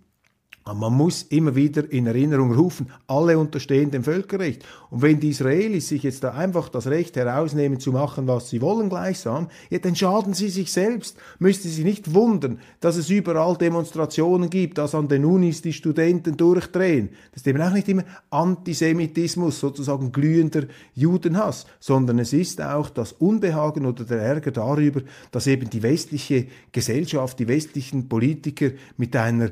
Aber 0.65 0.79
man 0.79 0.93
muss 0.93 1.23
immer 1.23 1.55
wieder 1.55 1.91
in 1.91 2.07
Erinnerung 2.07 2.53
rufen, 2.53 2.87
alle 3.07 3.37
unterstehen 3.37 3.91
dem 3.91 4.05
Völkerrecht. 4.05 4.63
Und 4.89 5.01
wenn 5.01 5.19
die 5.19 5.29
Israelis 5.29 5.89
sich 5.89 6.03
jetzt 6.03 6.23
da 6.23 6.31
einfach 6.31 6.69
das 6.69 6.87
Recht 6.87 7.17
herausnehmen 7.17 7.81
zu 7.81 7.91
machen, 7.91 8.27
was 8.27 8.49
sie 8.49 8.61
wollen 8.61 8.87
gleichsam, 8.87 9.49
ja, 9.69 9.79
dann 9.79 9.95
schaden 9.95 10.33
sie 10.33 10.49
sich 10.49 10.71
selbst. 10.71 11.17
Müsste 11.39 11.67
sich 11.67 11.83
nicht 11.83 12.13
wundern, 12.13 12.59
dass 12.79 12.95
es 12.95 13.09
überall 13.09 13.57
Demonstrationen 13.57 14.49
gibt, 14.49 14.77
dass 14.77 14.95
an 14.95 15.09
den 15.09 15.25
Unis 15.25 15.61
die 15.61 15.73
Studenten 15.73 16.37
durchdrehen. 16.37 17.09
Das 17.33 17.41
ist 17.41 17.47
eben 17.47 17.61
auch 17.61 17.73
nicht 17.73 17.89
immer 17.89 18.03
Antisemitismus, 18.29 19.59
sozusagen 19.59 20.13
glühender 20.13 20.63
Judenhass, 20.93 21.65
sondern 21.81 22.19
es 22.19 22.31
ist 22.31 22.61
auch 22.61 22.89
das 22.89 23.11
Unbehagen 23.11 23.85
oder 23.85 24.05
der 24.05 24.21
Ärger 24.21 24.51
darüber, 24.51 25.01
dass 25.31 25.47
eben 25.47 25.69
die 25.69 25.83
westliche 25.83 26.47
Gesellschaft, 26.71 27.37
die 27.39 27.49
westlichen 27.49 28.07
Politiker 28.07 28.71
mit 28.95 29.13
einer 29.17 29.51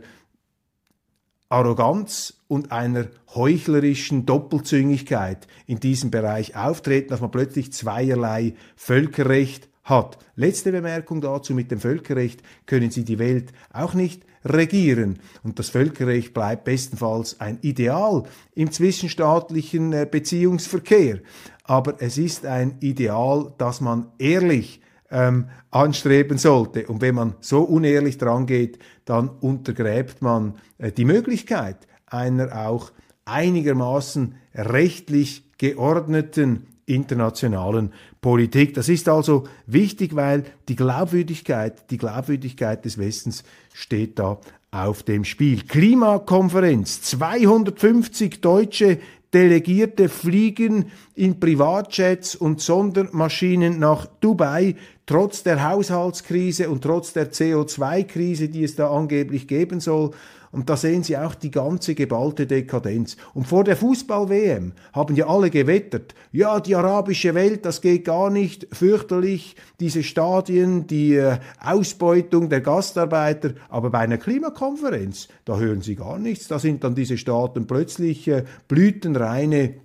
Arroganz 1.52 2.42
und 2.48 2.72
einer 2.72 3.08
heuchlerischen 3.36 4.26
Doppelzüngigkeit 4.26 5.48
in 5.68 5.80
diesem 5.80 6.12
Bereich 6.12 6.56
auftreten, 6.56 7.10
dass 7.10 7.22
man 7.22 7.32
plötzlich 7.32 7.74
zweierlei 7.74 8.54
Völkerrecht 8.76 9.70
hat. 9.84 10.18
Letzte 10.36 10.72
Bemerkung 10.72 11.22
dazu, 11.22 11.54
mit 11.54 11.72
dem 11.72 11.80
Völkerrecht 11.80 12.42
können 12.66 12.92
Sie 12.92 13.04
die 13.04 13.20
Welt 13.20 13.52
auch 13.74 13.94
nicht 13.94 14.24
regieren. 14.46 15.20
Und 15.44 15.60
das 15.60 15.70
Völkerrecht 15.70 16.34
bleibt 16.34 16.64
bestenfalls 16.64 17.40
ein 17.40 17.60
Ideal 17.62 18.24
im 18.56 18.72
zwischenstaatlichen 18.72 19.94
äh, 19.94 20.08
Beziehungsverkehr. 20.10 21.20
Aber 21.64 21.96
es 22.00 22.18
ist 22.18 22.46
ein 22.46 22.78
Ideal, 22.80 23.54
das 23.58 23.82
man 23.82 24.08
ehrlich 24.18 24.82
ähm, 25.12 25.46
anstreben 25.70 26.38
sollte. 26.38 26.88
Und 26.88 27.02
wenn 27.02 27.16
man 27.16 27.36
so 27.42 27.62
unehrlich 27.62 28.18
dran 28.18 28.46
geht, 28.46 28.80
dann 29.06 29.30
untergräbt 29.30 30.22
man 30.22 30.56
äh, 30.78 30.92
die 30.92 31.06
Möglichkeit 31.06 31.78
einer 32.08 32.68
auch 32.68 32.92
einigermaßen 33.26 34.36
rechtlich 34.56 35.44
geordneten 35.58 36.68
internationalen 36.86 37.94
Politik. 38.20 38.74
Das 38.74 38.90
ist 38.90 39.08
also 39.08 39.46
wichtig, 39.66 40.16
weil 40.16 40.44
die 40.68 40.76
Glaubwürdigkeit, 40.76 41.90
die 41.90 41.98
Glaubwürdigkeit 41.98 42.84
des 42.84 42.98
Westens 42.98 43.44
steht 43.74 44.20
da 44.20 44.40
auf 44.72 45.04
dem 45.04 45.24
Spiel. 45.24 45.62
Klimakonferenz, 45.64 47.02
250 47.04 48.42
Deutsche 48.42 49.00
Delegierte 49.34 50.10
fliegen 50.10 50.92
in 51.16 51.40
Privatjets 51.40 52.36
und 52.36 52.60
Sondermaschinen 52.60 53.80
nach 53.80 54.06
Dubai, 54.06 54.76
trotz 55.12 55.44
der 55.44 55.70
Haushaltskrise 55.70 56.70
und 56.70 56.86
trotz 56.86 57.12
der 57.12 57.34
CO2-Krise, 57.34 58.48
die 58.48 58.64
es 58.64 58.78
da 58.78 58.90
angeblich 58.90 59.46
geben 59.46 59.82
soll. 59.82 60.12
Und 60.54 60.70
da 60.70 60.78
sehen 60.78 61.04
Sie 61.04 61.18
auch 61.18 61.36
die 61.36 61.52
ganze 61.52 61.96
geballte 61.96 62.48
Dekadenz. 62.48 63.18
Und 63.34 63.46
vor 63.46 63.66
der 63.66 63.76
Fußball-WM 63.76 64.72
haben 64.94 65.16
ja 65.18 65.28
alle 65.28 65.50
gewettert, 65.50 66.16
ja, 66.32 66.62
die 66.62 66.76
arabische 66.76 67.34
Welt, 67.36 67.66
das 67.66 67.82
geht 67.82 68.06
gar 68.06 68.30
nicht, 68.30 68.68
fürchterlich, 68.72 69.58
diese 69.82 70.02
Stadien, 70.02 70.88
die 70.88 71.16
äh, 71.16 71.40
Ausbeutung 71.62 72.48
der 72.48 72.62
Gastarbeiter. 72.62 73.52
Aber 73.68 73.90
bei 73.90 74.00
einer 74.00 74.18
Klimakonferenz, 74.18 75.28
da 75.44 75.58
hören 75.58 75.82
Sie 75.82 75.96
gar 75.96 76.20
nichts. 76.20 76.48
Da 76.48 76.58
sind 76.58 76.86
dann 76.86 76.96
diese 76.96 77.18
Staaten 77.18 77.68
plötzlich 77.68 78.30
äh, 78.30 78.46
blütenreine 78.70 79.76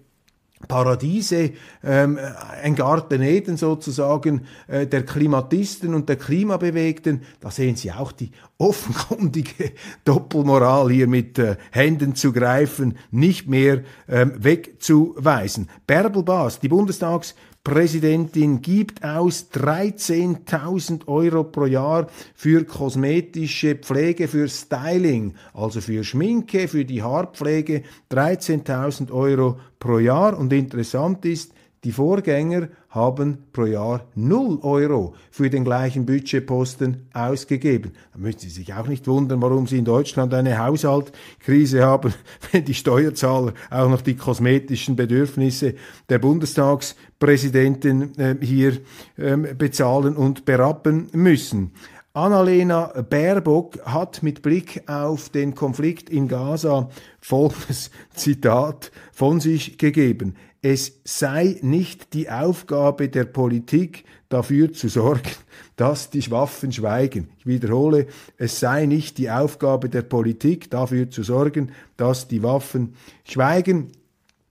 Paradiese, 0.68 1.52
ähm, 1.84 2.18
ein 2.62 2.75
Garten 2.75 3.20
Eden 3.20 3.56
sozusagen 3.56 4.46
äh, 4.68 4.86
der 4.86 5.04
Klimatisten 5.04 5.94
und 5.94 6.08
der 6.08 6.16
Klimabewegten. 6.16 7.22
Da 7.40 7.50
sehen 7.50 7.76
Sie 7.76 7.92
auch 7.92 8.10
die 8.10 8.30
offenkundige 8.56 9.72
Doppelmoral 10.04 10.90
hier 10.90 11.08
mit 11.08 11.38
äh, 11.38 11.56
Händen 11.70 12.14
zu 12.14 12.32
greifen, 12.32 12.96
nicht 13.10 13.48
mehr 13.48 13.82
ähm, 14.08 14.32
wegzuweisen. 14.38 15.68
Bärbel 15.86 16.22
Baas, 16.22 16.58
die 16.58 16.68
Bundestags 16.68 17.34
Präsidentin 17.66 18.62
gibt 18.62 19.04
aus 19.04 19.48
13.000 19.52 21.08
Euro 21.08 21.42
pro 21.42 21.66
Jahr 21.66 22.06
für 22.36 22.62
kosmetische 22.62 23.75
Pflege, 23.75 24.28
für 24.28 24.48
Styling, 24.48 25.34
also 25.52 25.80
für 25.80 26.04
Schminke, 26.04 26.68
für 26.68 26.84
die 26.84 27.02
Haarpflege. 27.02 27.82
13.000 28.12 29.10
Euro 29.10 29.58
pro 29.87 30.00
Jahr. 30.00 30.37
Und 30.37 30.52
interessant 30.52 31.25
ist, 31.25 31.52
die 31.85 31.93
Vorgänger 31.93 32.69
haben 32.88 33.45
pro 33.52 33.66
Jahr 33.66 34.07
0 34.16 34.59
Euro 34.62 35.14
für 35.31 35.50
den 35.50 35.62
gleichen 35.62 36.05
Budgetposten 36.05 37.07
ausgegeben. 37.12 37.93
Da 38.12 38.19
müssen 38.19 38.40
Sie 38.40 38.49
sich 38.49 38.75
auch 38.75 38.88
nicht 38.88 39.07
wundern, 39.07 39.40
warum 39.40 39.69
Sie 39.69 39.78
in 39.78 39.85
Deutschland 39.85 40.35
eine 40.35 40.59
Haushaltskrise 40.59 41.85
haben, 41.85 42.12
wenn 42.50 42.64
die 42.64 42.75
Steuerzahler 42.75 43.52
auch 43.71 43.88
noch 43.88 44.00
die 44.00 44.16
kosmetischen 44.16 44.97
Bedürfnisse 44.97 45.75
der 46.09 46.19
Bundestagspräsidenten 46.19 48.19
äh, 48.19 48.35
hier 48.40 48.78
äh, 49.16 49.37
bezahlen 49.37 50.16
und 50.16 50.45
berappen 50.45 51.07
müssen. 51.12 51.71
Annalena 52.16 53.02
Baerbock 53.02 53.78
hat 53.85 54.23
mit 54.23 54.42
Blick 54.42 54.82
auf 54.88 55.28
den 55.28 55.54
Konflikt 55.54 56.08
in 56.08 56.28
Gaza 56.28 56.88
folgendes 57.20 57.90
Zitat 58.14 58.90
von 59.12 59.38
sich 59.38 59.76
gegeben 59.78 60.35
es 60.68 61.00
sei 61.04 61.61
nicht 61.62 62.12
die 62.12 62.28
Aufgabe 62.28 63.08
der 63.08 63.23
Politik, 63.23 64.04
dafür 64.28 64.73
zu 64.73 64.88
sorgen, 64.88 65.30
dass 65.76 66.11
die 66.11 66.28
Waffen 66.32 66.73
schweigen. 66.73 67.28
Ich 67.38 67.46
wiederhole, 67.46 68.08
es 68.37 68.58
sei 68.58 68.87
nicht 68.87 69.16
die 69.18 69.30
Aufgabe 69.30 69.88
der 69.88 70.02
Politik, 70.02 70.68
dafür 70.68 71.08
zu 71.08 71.23
sorgen, 71.23 71.70
dass 71.96 72.26
die 72.26 72.42
Waffen 72.42 72.96
schweigen. 73.23 73.92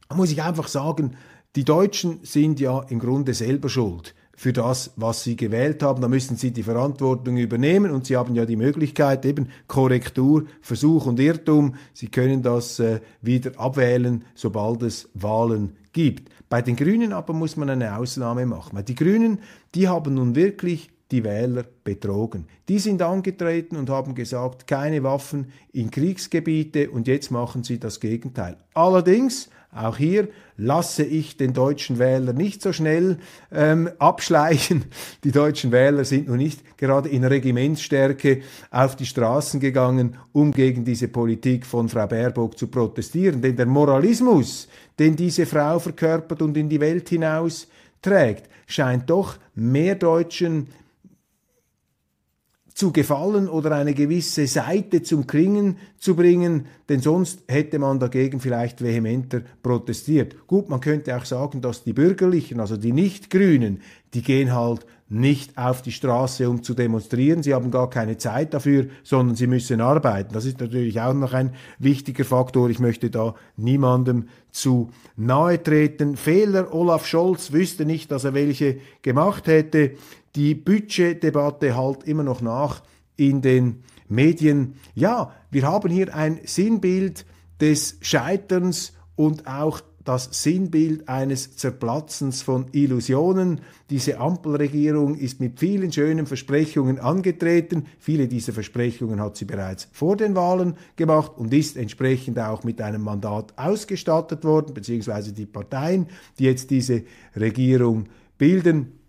Da 0.07 0.15
muss 0.15 0.31
ich 0.31 0.41
einfach 0.41 0.69
sagen, 0.69 1.17
die 1.57 1.65
Deutschen 1.65 2.19
sind 2.23 2.61
ja 2.61 2.79
im 2.87 2.99
Grunde 2.99 3.33
selber 3.33 3.67
schuld 3.67 4.14
für 4.35 4.53
das, 4.53 4.91
was 4.95 5.23
sie 5.23 5.35
gewählt 5.35 5.81
haben. 5.83 6.01
Da 6.01 6.07
müssen 6.07 6.37
sie 6.37 6.51
die 6.51 6.63
Verantwortung 6.63 7.37
übernehmen 7.37 7.91
und 7.91 8.05
sie 8.05 8.17
haben 8.17 8.35
ja 8.35 8.45
die 8.45 8.55
Möglichkeit, 8.55 9.25
eben 9.25 9.49
Korrektur, 9.67 10.45
Versuch 10.61 11.05
und 11.05 11.19
Irrtum. 11.19 11.75
Sie 11.93 12.07
können 12.07 12.41
das 12.41 12.79
äh, 12.79 12.99
wieder 13.21 13.51
abwählen, 13.59 14.25
sobald 14.35 14.83
es 14.83 15.09
Wahlen 15.13 15.75
gibt. 15.93 16.29
Bei 16.49 16.61
den 16.61 16.75
Grünen 16.75 17.13
aber 17.13 17.33
muss 17.33 17.57
man 17.57 17.69
eine 17.69 17.97
Ausnahme 17.97 18.45
machen, 18.45 18.75
weil 18.75 18.83
die 18.83 18.95
Grünen, 18.95 19.39
die 19.73 19.87
haben 19.87 20.13
nun 20.13 20.35
wirklich 20.35 20.89
die 21.11 21.23
Wähler 21.23 21.65
betrogen. 21.83 22.47
Die 22.67 22.79
sind 22.79 23.01
angetreten 23.01 23.77
und 23.77 23.89
haben 23.89 24.15
gesagt, 24.15 24.67
keine 24.67 25.03
Waffen 25.03 25.51
in 25.71 25.91
Kriegsgebiete 25.91 26.89
und 26.89 27.07
jetzt 27.07 27.31
machen 27.31 27.63
sie 27.63 27.79
das 27.79 27.99
Gegenteil. 27.99 28.57
Allerdings 28.73 29.49
auch 29.75 29.97
hier 29.97 30.29
lasse 30.57 31.03
ich 31.03 31.35
den 31.35 31.53
deutschen 31.53 31.99
Wähler 31.99 32.31
nicht 32.31 32.61
so 32.61 32.71
schnell 32.71 33.17
ähm, 33.51 33.89
abschleichen. 33.99 34.85
Die 35.25 35.31
deutschen 35.31 35.71
Wähler 35.71 36.05
sind 36.05 36.29
nun 36.29 36.37
nicht 36.37 36.77
gerade 36.77 37.09
in 37.09 37.25
Regimentsstärke 37.25 38.41
auf 38.71 38.95
die 38.95 39.05
Straßen 39.05 39.59
gegangen, 39.59 40.15
um 40.31 40.51
gegen 40.51 40.85
diese 40.85 41.09
Politik 41.09 41.65
von 41.65 41.89
Frau 41.89 42.07
Baerbock 42.07 42.57
zu 42.57 42.67
protestieren. 42.67 43.41
Denn 43.41 43.57
der 43.57 43.65
Moralismus, 43.65 44.69
den 44.97 45.15
diese 45.15 45.45
Frau 45.45 45.79
verkörpert 45.79 46.41
und 46.41 46.55
in 46.55 46.69
die 46.69 46.79
Welt 46.79 47.09
hinaus 47.09 47.67
trägt, 48.01 48.49
scheint 48.67 49.09
doch 49.09 49.37
mehr 49.55 49.95
Deutschen 49.95 50.67
zu 52.75 52.91
gefallen 52.91 53.47
oder 53.47 53.71
eine 53.71 53.93
gewisse 53.93 54.47
Seite 54.47 55.01
zum 55.01 55.25
Klingen 55.25 55.77
zu 55.97 56.13
bringen, 56.13 56.65
denn 56.89 56.99
sonst 56.99 57.43
hätte 57.47 57.79
man 57.79 57.99
dagegen 57.99 58.41
vielleicht 58.41 58.83
vehementer 58.83 59.41
protestiert. 59.63 60.45
Gut, 60.45 60.67
man 60.67 60.81
könnte 60.81 61.15
auch 61.15 61.23
sagen, 61.23 61.61
dass 61.61 61.85
die 61.85 61.93
Bürgerlichen, 61.93 62.59
also 62.59 62.75
die 62.75 62.91
Nicht-Grünen, 62.91 63.79
die 64.13 64.21
gehen 64.21 64.53
halt 64.53 64.85
nicht 65.07 65.57
auf 65.57 65.83
die 65.83 65.93
Straße, 65.93 66.49
um 66.49 66.63
zu 66.63 66.73
demonstrieren. 66.73 67.43
Sie 67.43 67.53
haben 67.53 67.71
gar 67.71 67.89
keine 67.89 68.17
Zeit 68.17 68.53
dafür, 68.53 68.87
sondern 69.03 69.37
sie 69.37 69.47
müssen 69.47 69.79
arbeiten. 69.79 70.33
Das 70.33 70.45
ist 70.45 70.59
natürlich 70.59 70.99
auch 70.99 71.13
noch 71.13 71.31
ein 71.31 71.53
wichtiger 71.79 72.25
Faktor. 72.25 72.69
Ich 72.69 72.79
möchte 72.79 73.09
da 73.09 73.35
niemandem 73.55 74.27
zu 74.51 74.89
nahe 75.15 75.61
treten. 75.61 76.17
Fehler, 76.17 76.73
Olaf 76.73 77.05
Scholz 77.05 77.53
wüsste 77.53 77.85
nicht, 77.85 78.11
dass 78.11 78.23
er 78.25 78.33
welche 78.33 78.79
gemacht 79.01 79.47
hätte 79.47 79.91
die 80.35 80.55
Budgetdebatte 80.55 81.75
halt 81.75 82.03
immer 82.03 82.23
noch 82.23 82.41
nach 82.41 82.83
in 83.15 83.41
den 83.41 83.83
Medien. 84.07 84.75
Ja, 84.93 85.33
wir 85.51 85.63
haben 85.63 85.91
hier 85.91 86.15
ein 86.15 86.39
Sinnbild 86.43 87.25
des 87.59 87.97
Scheiterns 88.01 88.93
und 89.15 89.47
auch 89.47 89.81
das 90.03 90.43
Sinnbild 90.43 91.09
eines 91.09 91.57
Zerplatzens 91.57 92.43
von 92.43 92.67
Illusionen. 92.71 93.61
Diese 93.89 94.19
Ampelregierung 94.19 95.15
ist 95.15 95.39
mit 95.39 95.59
vielen 95.59 95.91
schönen 95.91 96.27
Versprechungen 96.27 96.99
angetreten. 96.99 97.87
Viele 97.97 98.27
dieser 98.27 98.53
Versprechungen 98.53 99.19
hat 99.19 99.35
sie 99.35 99.45
bereits 99.45 99.87
vor 99.91 100.15
den 100.15 100.35
Wahlen 100.35 100.75
gemacht 100.95 101.31
und 101.35 101.51
ist 101.53 101.75
entsprechend 101.75 102.37
auch 102.37 102.63
mit 102.63 102.81
einem 102.81 103.01
Mandat 103.01 103.57
ausgestattet 103.57 104.43
worden, 104.43 104.75
beziehungsweise 104.75 105.33
die 105.33 105.47
Parteien, 105.47 106.07
die 106.37 106.43
jetzt 106.43 106.69
diese 106.69 107.03
Regierung 107.35 108.05
bilden. 108.37 108.99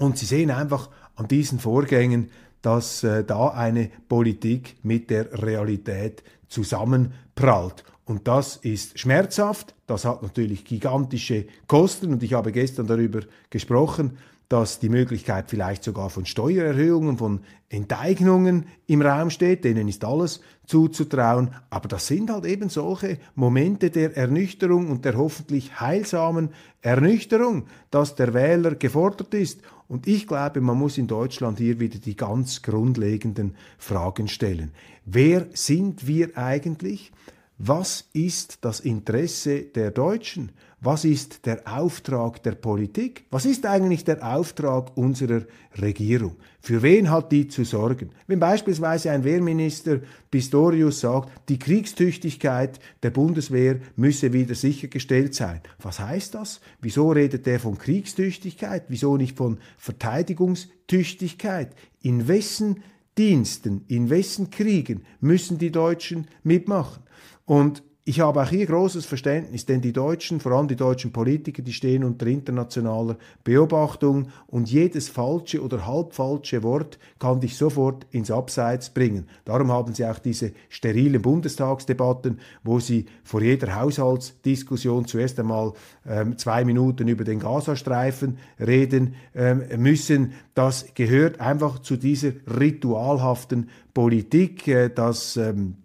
Und 0.00 0.16
Sie 0.16 0.24
sehen 0.24 0.50
einfach 0.50 0.88
an 1.14 1.28
diesen 1.28 1.58
Vorgängen, 1.58 2.30
dass 2.62 3.04
äh, 3.04 3.22
da 3.22 3.48
eine 3.48 3.90
Politik 4.08 4.76
mit 4.82 5.10
der 5.10 5.42
Realität 5.42 6.22
zusammenprallt. 6.48 7.84
Und 8.06 8.26
das 8.26 8.56
ist 8.56 8.98
schmerzhaft, 8.98 9.74
das 9.86 10.06
hat 10.06 10.22
natürlich 10.22 10.64
gigantische 10.64 11.46
Kosten. 11.66 12.14
Und 12.14 12.22
ich 12.22 12.32
habe 12.32 12.50
gestern 12.50 12.86
darüber 12.86 13.20
gesprochen, 13.50 14.16
dass 14.50 14.80
die 14.80 14.88
Möglichkeit 14.88 15.48
vielleicht 15.48 15.84
sogar 15.84 16.10
von 16.10 16.26
Steuererhöhungen, 16.26 17.18
von 17.18 17.40
Enteignungen 17.68 18.66
im 18.88 19.00
Raum 19.00 19.30
steht, 19.30 19.64
denen 19.64 19.86
ist 19.86 20.04
alles 20.04 20.40
zuzutrauen, 20.66 21.54
aber 21.70 21.86
das 21.86 22.08
sind 22.08 22.30
halt 22.30 22.44
eben 22.44 22.68
solche 22.68 23.18
Momente 23.36 23.90
der 23.90 24.16
Ernüchterung 24.16 24.90
und 24.90 25.04
der 25.04 25.16
hoffentlich 25.16 25.80
heilsamen 25.80 26.50
Ernüchterung, 26.82 27.66
dass 27.92 28.16
der 28.16 28.34
Wähler 28.34 28.74
gefordert 28.74 29.32
ist 29.34 29.60
und 29.86 30.08
ich 30.08 30.26
glaube, 30.26 30.60
man 30.60 30.78
muss 30.78 30.98
in 30.98 31.06
Deutschland 31.06 31.58
hier 31.58 31.78
wieder 31.78 32.00
die 32.00 32.16
ganz 32.16 32.60
grundlegenden 32.60 33.54
Fragen 33.78 34.26
stellen. 34.26 34.72
Wer 35.04 35.46
sind 35.52 36.08
wir 36.08 36.36
eigentlich? 36.36 37.12
Was 37.58 38.08
ist 38.14 38.64
das 38.64 38.80
Interesse 38.80 39.60
der 39.60 39.92
Deutschen? 39.92 40.50
Was 40.82 41.04
ist 41.04 41.44
der 41.44 41.60
Auftrag 41.70 42.42
der 42.42 42.52
Politik? 42.52 43.26
Was 43.30 43.44
ist 43.44 43.66
eigentlich 43.66 44.02
der 44.02 44.26
Auftrag 44.26 44.96
unserer 44.96 45.42
Regierung? 45.78 46.36
Für 46.62 46.80
wen 46.80 47.10
hat 47.10 47.30
die 47.32 47.48
zu 47.48 47.64
sorgen? 47.64 48.12
Wenn 48.26 48.40
beispielsweise 48.40 49.10
ein 49.10 49.22
Wehrminister 49.22 50.00
Pistorius 50.30 51.00
sagt, 51.00 51.50
die 51.50 51.58
Kriegstüchtigkeit 51.58 52.80
der 53.02 53.10
Bundeswehr 53.10 53.80
müsse 53.96 54.32
wieder 54.32 54.54
sichergestellt 54.54 55.34
sein. 55.34 55.60
Was 55.82 56.00
heißt 56.00 56.34
das? 56.34 56.62
Wieso 56.80 57.12
redet 57.12 57.46
er 57.46 57.60
von 57.60 57.76
Kriegstüchtigkeit? 57.76 58.84
Wieso 58.88 59.18
nicht 59.18 59.36
von 59.36 59.58
Verteidigungstüchtigkeit? 59.76 61.74
In 62.00 62.26
wessen 62.26 62.82
Diensten, 63.18 63.84
in 63.88 64.08
wessen 64.08 64.48
Kriegen 64.48 65.02
müssen 65.20 65.58
die 65.58 65.72
Deutschen 65.72 66.26
mitmachen? 66.42 67.02
Und 67.44 67.82
ich 68.10 68.18
habe 68.18 68.42
auch 68.42 68.48
hier 68.48 68.66
großes 68.66 69.06
Verständnis, 69.06 69.66
denn 69.66 69.82
die 69.82 69.92
Deutschen, 69.92 70.40
vor 70.40 70.50
allem 70.50 70.66
die 70.66 70.74
deutschen 70.74 71.12
Politiker, 71.12 71.62
die 71.62 71.72
stehen 71.72 72.02
unter 72.02 72.26
internationaler 72.26 73.16
Beobachtung 73.44 74.32
und 74.48 74.68
jedes 74.68 75.08
falsche 75.08 75.62
oder 75.62 75.86
halbfalsche 75.86 76.64
Wort 76.64 76.98
kann 77.20 77.38
dich 77.38 77.56
sofort 77.56 78.08
ins 78.10 78.32
Abseits 78.32 78.90
bringen. 78.90 79.28
Darum 79.44 79.70
haben 79.70 79.94
sie 79.94 80.04
auch 80.04 80.18
diese 80.18 80.50
sterilen 80.70 81.22
Bundestagsdebatten, 81.22 82.40
wo 82.64 82.80
sie 82.80 83.06
vor 83.22 83.42
jeder 83.42 83.76
Haushaltsdiskussion 83.76 85.06
zuerst 85.06 85.38
einmal 85.38 85.72
ähm, 86.04 86.36
zwei 86.36 86.64
Minuten 86.64 87.06
über 87.06 87.22
den 87.22 87.38
Gazastreifen 87.38 88.38
reden 88.58 89.14
ähm, 89.36 89.62
müssen. 89.76 90.32
Das 90.54 90.94
gehört 90.96 91.38
einfach 91.38 91.78
zu 91.78 91.96
dieser 91.96 92.32
ritualhaften 92.58 93.68
Politik, 93.94 94.66
äh, 94.66 94.88
dass 94.88 95.36
ähm, 95.36 95.76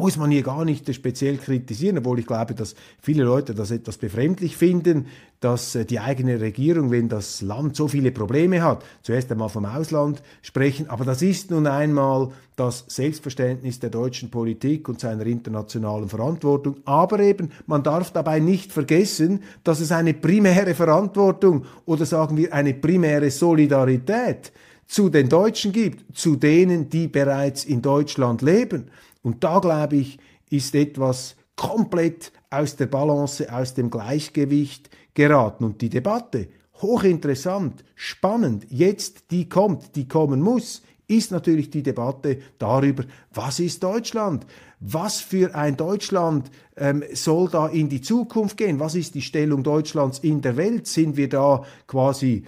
muss 0.00 0.16
man 0.16 0.30
hier 0.30 0.42
gar 0.42 0.64
nicht 0.64 0.92
speziell 0.94 1.36
kritisieren, 1.36 1.98
obwohl 1.98 2.18
ich 2.18 2.26
glaube, 2.26 2.54
dass 2.54 2.74
viele 3.00 3.22
Leute 3.22 3.54
das 3.54 3.70
etwas 3.70 3.98
befremdlich 3.98 4.56
finden, 4.56 5.06
dass 5.40 5.74
äh, 5.74 5.84
die 5.84 6.00
eigene 6.00 6.40
Regierung, 6.40 6.90
wenn 6.90 7.10
das 7.10 7.42
Land 7.42 7.76
so 7.76 7.86
viele 7.86 8.10
Probleme 8.10 8.62
hat, 8.62 8.82
zuerst 9.02 9.30
einmal 9.30 9.50
vom 9.50 9.66
Ausland 9.66 10.22
sprechen. 10.40 10.88
Aber 10.88 11.04
das 11.04 11.20
ist 11.20 11.50
nun 11.50 11.66
einmal 11.66 12.30
das 12.56 12.86
Selbstverständnis 12.88 13.78
der 13.78 13.90
deutschen 13.90 14.30
Politik 14.30 14.88
und 14.88 15.00
seiner 15.00 15.26
internationalen 15.26 16.08
Verantwortung. 16.08 16.76
Aber 16.86 17.20
eben, 17.20 17.50
man 17.66 17.82
darf 17.82 18.10
dabei 18.10 18.40
nicht 18.40 18.72
vergessen, 18.72 19.42
dass 19.64 19.80
es 19.80 19.92
eine 19.92 20.14
primäre 20.14 20.74
Verantwortung 20.74 21.66
oder 21.84 22.06
sagen 22.06 22.38
wir 22.38 22.54
eine 22.54 22.72
primäre 22.72 23.30
Solidarität 23.30 24.50
zu 24.86 25.08
den 25.08 25.28
Deutschen 25.28 25.72
gibt, 25.72 26.16
zu 26.16 26.36
denen, 26.36 26.88
die 26.88 27.06
bereits 27.06 27.64
in 27.64 27.80
Deutschland 27.80 28.42
leben. 28.42 28.90
Und 29.22 29.44
da, 29.44 29.58
glaube 29.58 29.96
ich, 29.96 30.18
ist 30.50 30.74
etwas 30.74 31.36
komplett 31.56 32.32
aus 32.48 32.76
der 32.76 32.86
Balance, 32.86 33.52
aus 33.52 33.74
dem 33.74 33.90
Gleichgewicht 33.90 34.90
geraten. 35.14 35.64
Und 35.64 35.80
die 35.82 35.90
Debatte 35.90 36.48
hochinteressant, 36.80 37.84
spannend, 37.94 38.66
jetzt 38.70 39.30
die 39.30 39.48
kommt, 39.48 39.94
die 39.96 40.08
kommen 40.08 40.40
muss, 40.40 40.82
ist 41.06 41.32
natürlich 41.32 41.70
die 41.70 41.82
Debatte 41.82 42.38
darüber, 42.58 43.04
was 43.34 43.58
ist 43.58 43.82
Deutschland? 43.82 44.46
Was 44.78 45.20
für 45.20 45.54
ein 45.54 45.76
Deutschland 45.76 46.50
ähm, 46.76 47.02
soll 47.12 47.48
da 47.50 47.66
in 47.66 47.88
die 47.88 48.00
Zukunft 48.00 48.56
gehen? 48.56 48.78
Was 48.78 48.94
ist 48.94 49.14
die 49.16 49.20
Stellung 49.20 49.64
Deutschlands 49.64 50.20
in 50.20 50.40
der 50.40 50.56
Welt? 50.56 50.86
Sind 50.86 51.16
wir 51.16 51.28
da 51.28 51.64
quasi 51.88 52.44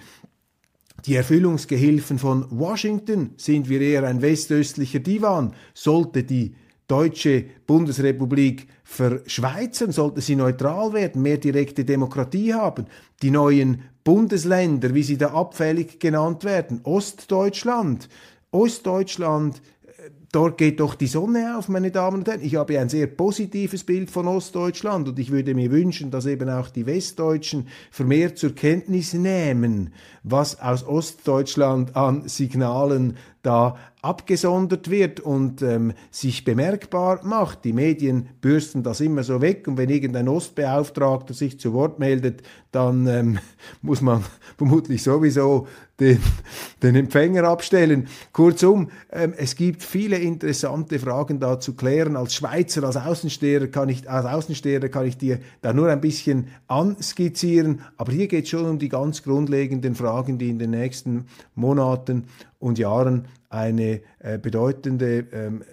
die 1.05 1.15
Erfüllungsgehilfen 1.15 2.17
von 2.17 2.47
Washington? 2.49 3.31
Sind 3.35 3.67
wir 3.67 3.81
eher 3.81 4.05
ein 4.05 4.21
westöstlicher 4.21 4.99
Divan? 4.99 5.53
Sollte 5.73 6.23
die 6.23 6.55
deutsche 6.87 7.45
Bundesrepublik 7.65 8.67
verschweizern, 8.83 9.91
sollte 9.91 10.21
sie 10.21 10.35
neutral 10.35 10.93
werden, 10.93 11.21
mehr 11.21 11.37
direkte 11.37 11.85
Demokratie 11.85 12.53
haben. 12.53 12.85
Die 13.21 13.31
neuen 13.31 13.83
Bundesländer, 14.03 14.93
wie 14.93 15.03
sie 15.03 15.17
da 15.17 15.27
abfällig 15.27 15.99
genannt 15.99 16.43
werden, 16.43 16.81
Ostdeutschland, 16.83 18.09
Ostdeutschland, 18.51 19.61
äh, 19.85 20.09
dort 20.31 20.57
geht 20.57 20.81
doch 20.81 20.95
die 20.95 21.07
Sonne 21.07 21.57
auf, 21.57 21.69
meine 21.69 21.89
Damen 21.89 22.17
und 22.17 22.27
Herren. 22.27 22.43
Ich 22.43 22.55
habe 22.55 22.77
ein 22.79 22.89
sehr 22.89 23.07
positives 23.07 23.85
Bild 23.85 24.11
von 24.11 24.27
Ostdeutschland 24.27 25.07
und 25.07 25.17
ich 25.19 25.31
würde 25.31 25.55
mir 25.55 25.71
wünschen, 25.71 26.11
dass 26.11 26.25
eben 26.25 26.49
auch 26.49 26.69
die 26.69 26.85
Westdeutschen 26.85 27.69
vermehrt 27.91 28.37
zur 28.37 28.53
Kenntnis 28.53 29.13
nehmen, 29.13 29.93
was 30.23 30.59
aus 30.59 30.85
Ostdeutschland 30.85 31.95
an 31.95 32.27
Signalen 32.27 33.15
da 33.43 33.75
abgesondert 34.01 34.89
wird 34.89 35.21
und 35.21 35.61
ähm, 35.61 35.93
sich 36.11 36.43
bemerkbar 36.43 37.21
macht. 37.23 37.63
Die 37.63 37.71
Medien 37.71 38.27
bürsten 38.41 38.83
das 38.83 38.99
immer 38.99 39.23
so 39.23 39.41
weg 39.41 39.67
und 39.67 39.77
wenn 39.77 39.89
irgendein 39.89 40.27
Ostbeauftragter 40.27 41.33
sich 41.33 41.59
zu 41.59 41.73
Wort 41.73 41.99
meldet, 41.99 42.41
dann 42.71 43.07
ähm, 43.07 43.39
muss 43.81 44.01
man 44.01 44.23
vermutlich 44.57 45.03
sowieso 45.03 45.67
den, 45.99 46.19
den 46.83 46.95
Empfänger 46.95 47.45
abstellen. 47.45 48.07
Kurzum, 48.33 48.89
ähm, 49.09 49.33
es 49.37 49.55
gibt 49.55 49.83
viele 49.83 50.17
interessante 50.17 50.99
Fragen 50.99 51.39
da 51.39 51.59
zu 51.59 51.73
klären. 51.73 52.17
Als 52.17 52.35
Schweizer, 52.35 52.83
als 52.83 52.97
Außensteher 52.97 53.69
kann 53.69 53.87
ich, 53.87 54.09
als 54.09 54.25
Außensteher 54.25 54.89
kann 54.89 55.05
ich 55.05 55.17
dir 55.17 55.39
da 55.61 55.71
nur 55.71 55.89
ein 55.89 56.01
bisschen 56.01 56.47
anskizzieren, 56.67 57.81
aber 57.95 58.11
hier 58.11 58.27
geht 58.27 58.45
es 58.45 58.49
schon 58.49 58.65
um 58.65 58.79
die 58.79 58.89
ganz 58.89 59.23
grundlegenden 59.23 59.95
Fragen, 59.95 60.37
die 60.37 60.49
in 60.49 60.59
den 60.59 60.71
nächsten 60.71 61.27
Monaten 61.55 62.25
und 62.63 62.79
Jahren 62.79 63.27
eine 63.49 64.01
äh, 64.19 64.39
bedeutende 64.39 65.25
ähm, 65.33 65.63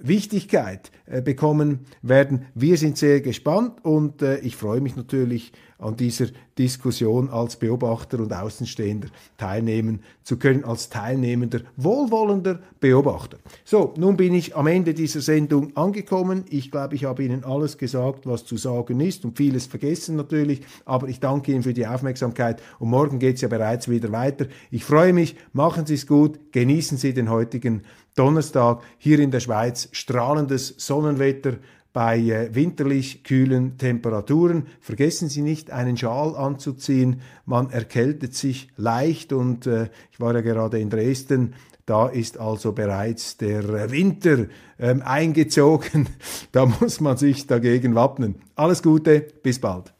Wichtigkeit 0.00 0.92
äh, 1.06 1.20
bekommen 1.20 1.80
werden. 2.00 2.46
Wir 2.54 2.76
sind 2.76 2.96
sehr 2.96 3.20
gespannt 3.20 3.84
und 3.84 4.22
äh, 4.22 4.38
ich 4.38 4.54
freue 4.54 4.80
mich 4.80 4.94
natürlich 4.94 5.52
an 5.78 5.96
dieser 5.96 6.26
Diskussion 6.58 7.28
als 7.28 7.56
Beobachter 7.56 8.18
und 8.20 8.32
Außenstehender 8.32 9.08
teilnehmen 9.36 10.00
zu 10.22 10.38
können, 10.38 10.64
als 10.64 10.88
teilnehmender, 10.88 11.60
wohlwollender 11.76 12.60
Beobachter. 12.80 13.38
So, 13.64 13.92
nun 13.98 14.16
bin 14.16 14.34
ich 14.34 14.56
am 14.56 14.66
Ende 14.66 14.94
dieser 14.94 15.20
Sendung 15.20 15.76
angekommen. 15.76 16.44
Ich 16.48 16.70
glaube, 16.70 16.94
ich 16.94 17.04
habe 17.04 17.24
Ihnen 17.24 17.44
alles 17.44 17.76
gesagt, 17.76 18.26
was 18.26 18.46
zu 18.46 18.56
sagen 18.56 19.00
ist 19.00 19.24
und 19.24 19.36
vieles 19.36 19.66
vergessen 19.66 20.16
natürlich, 20.16 20.62
aber 20.86 21.08
ich 21.08 21.20
danke 21.20 21.52
Ihnen 21.52 21.62
für 21.62 21.74
die 21.74 21.86
Aufmerksamkeit 21.86 22.62
und 22.78 22.88
morgen 22.88 23.18
geht 23.18 23.36
es 23.36 23.42
ja 23.42 23.48
bereits 23.48 23.88
wieder 23.88 24.10
weiter. 24.12 24.46
Ich 24.70 24.84
freue 24.84 25.12
mich, 25.12 25.36
machen 25.52 25.84
Sie 25.84 25.94
es 25.94 26.06
gut, 26.06 26.52
genießen 26.52 26.96
Sie 26.96 27.12
den 27.12 27.28
heutigen 27.28 27.82
Donnerstag 28.14 28.82
hier 28.96 29.18
in 29.18 29.30
der 29.30 29.40
Schweiz 29.40 29.90
strahlendes 29.92 30.74
Sonnenwetter 30.78 31.58
bei 31.96 32.18
äh, 32.18 32.54
winterlich 32.54 33.24
kühlen 33.24 33.78
Temperaturen. 33.78 34.66
Vergessen 34.82 35.30
Sie 35.30 35.40
nicht, 35.40 35.70
einen 35.70 35.96
Schal 35.96 36.36
anzuziehen. 36.36 37.22
Man 37.46 37.70
erkältet 37.70 38.34
sich 38.34 38.68
leicht 38.76 39.32
und 39.32 39.66
äh, 39.66 39.88
ich 40.12 40.20
war 40.20 40.34
ja 40.34 40.42
gerade 40.42 40.78
in 40.78 40.90
Dresden. 40.90 41.54
Da 41.86 42.08
ist 42.08 42.38
also 42.38 42.72
bereits 42.72 43.38
der 43.38 43.90
Winter 43.90 44.44
ähm, 44.78 45.00
eingezogen. 45.02 46.10
Da 46.52 46.66
muss 46.66 47.00
man 47.00 47.16
sich 47.16 47.46
dagegen 47.46 47.94
wappnen. 47.94 48.34
Alles 48.56 48.82
Gute, 48.82 49.28
bis 49.42 49.58
bald. 49.58 49.95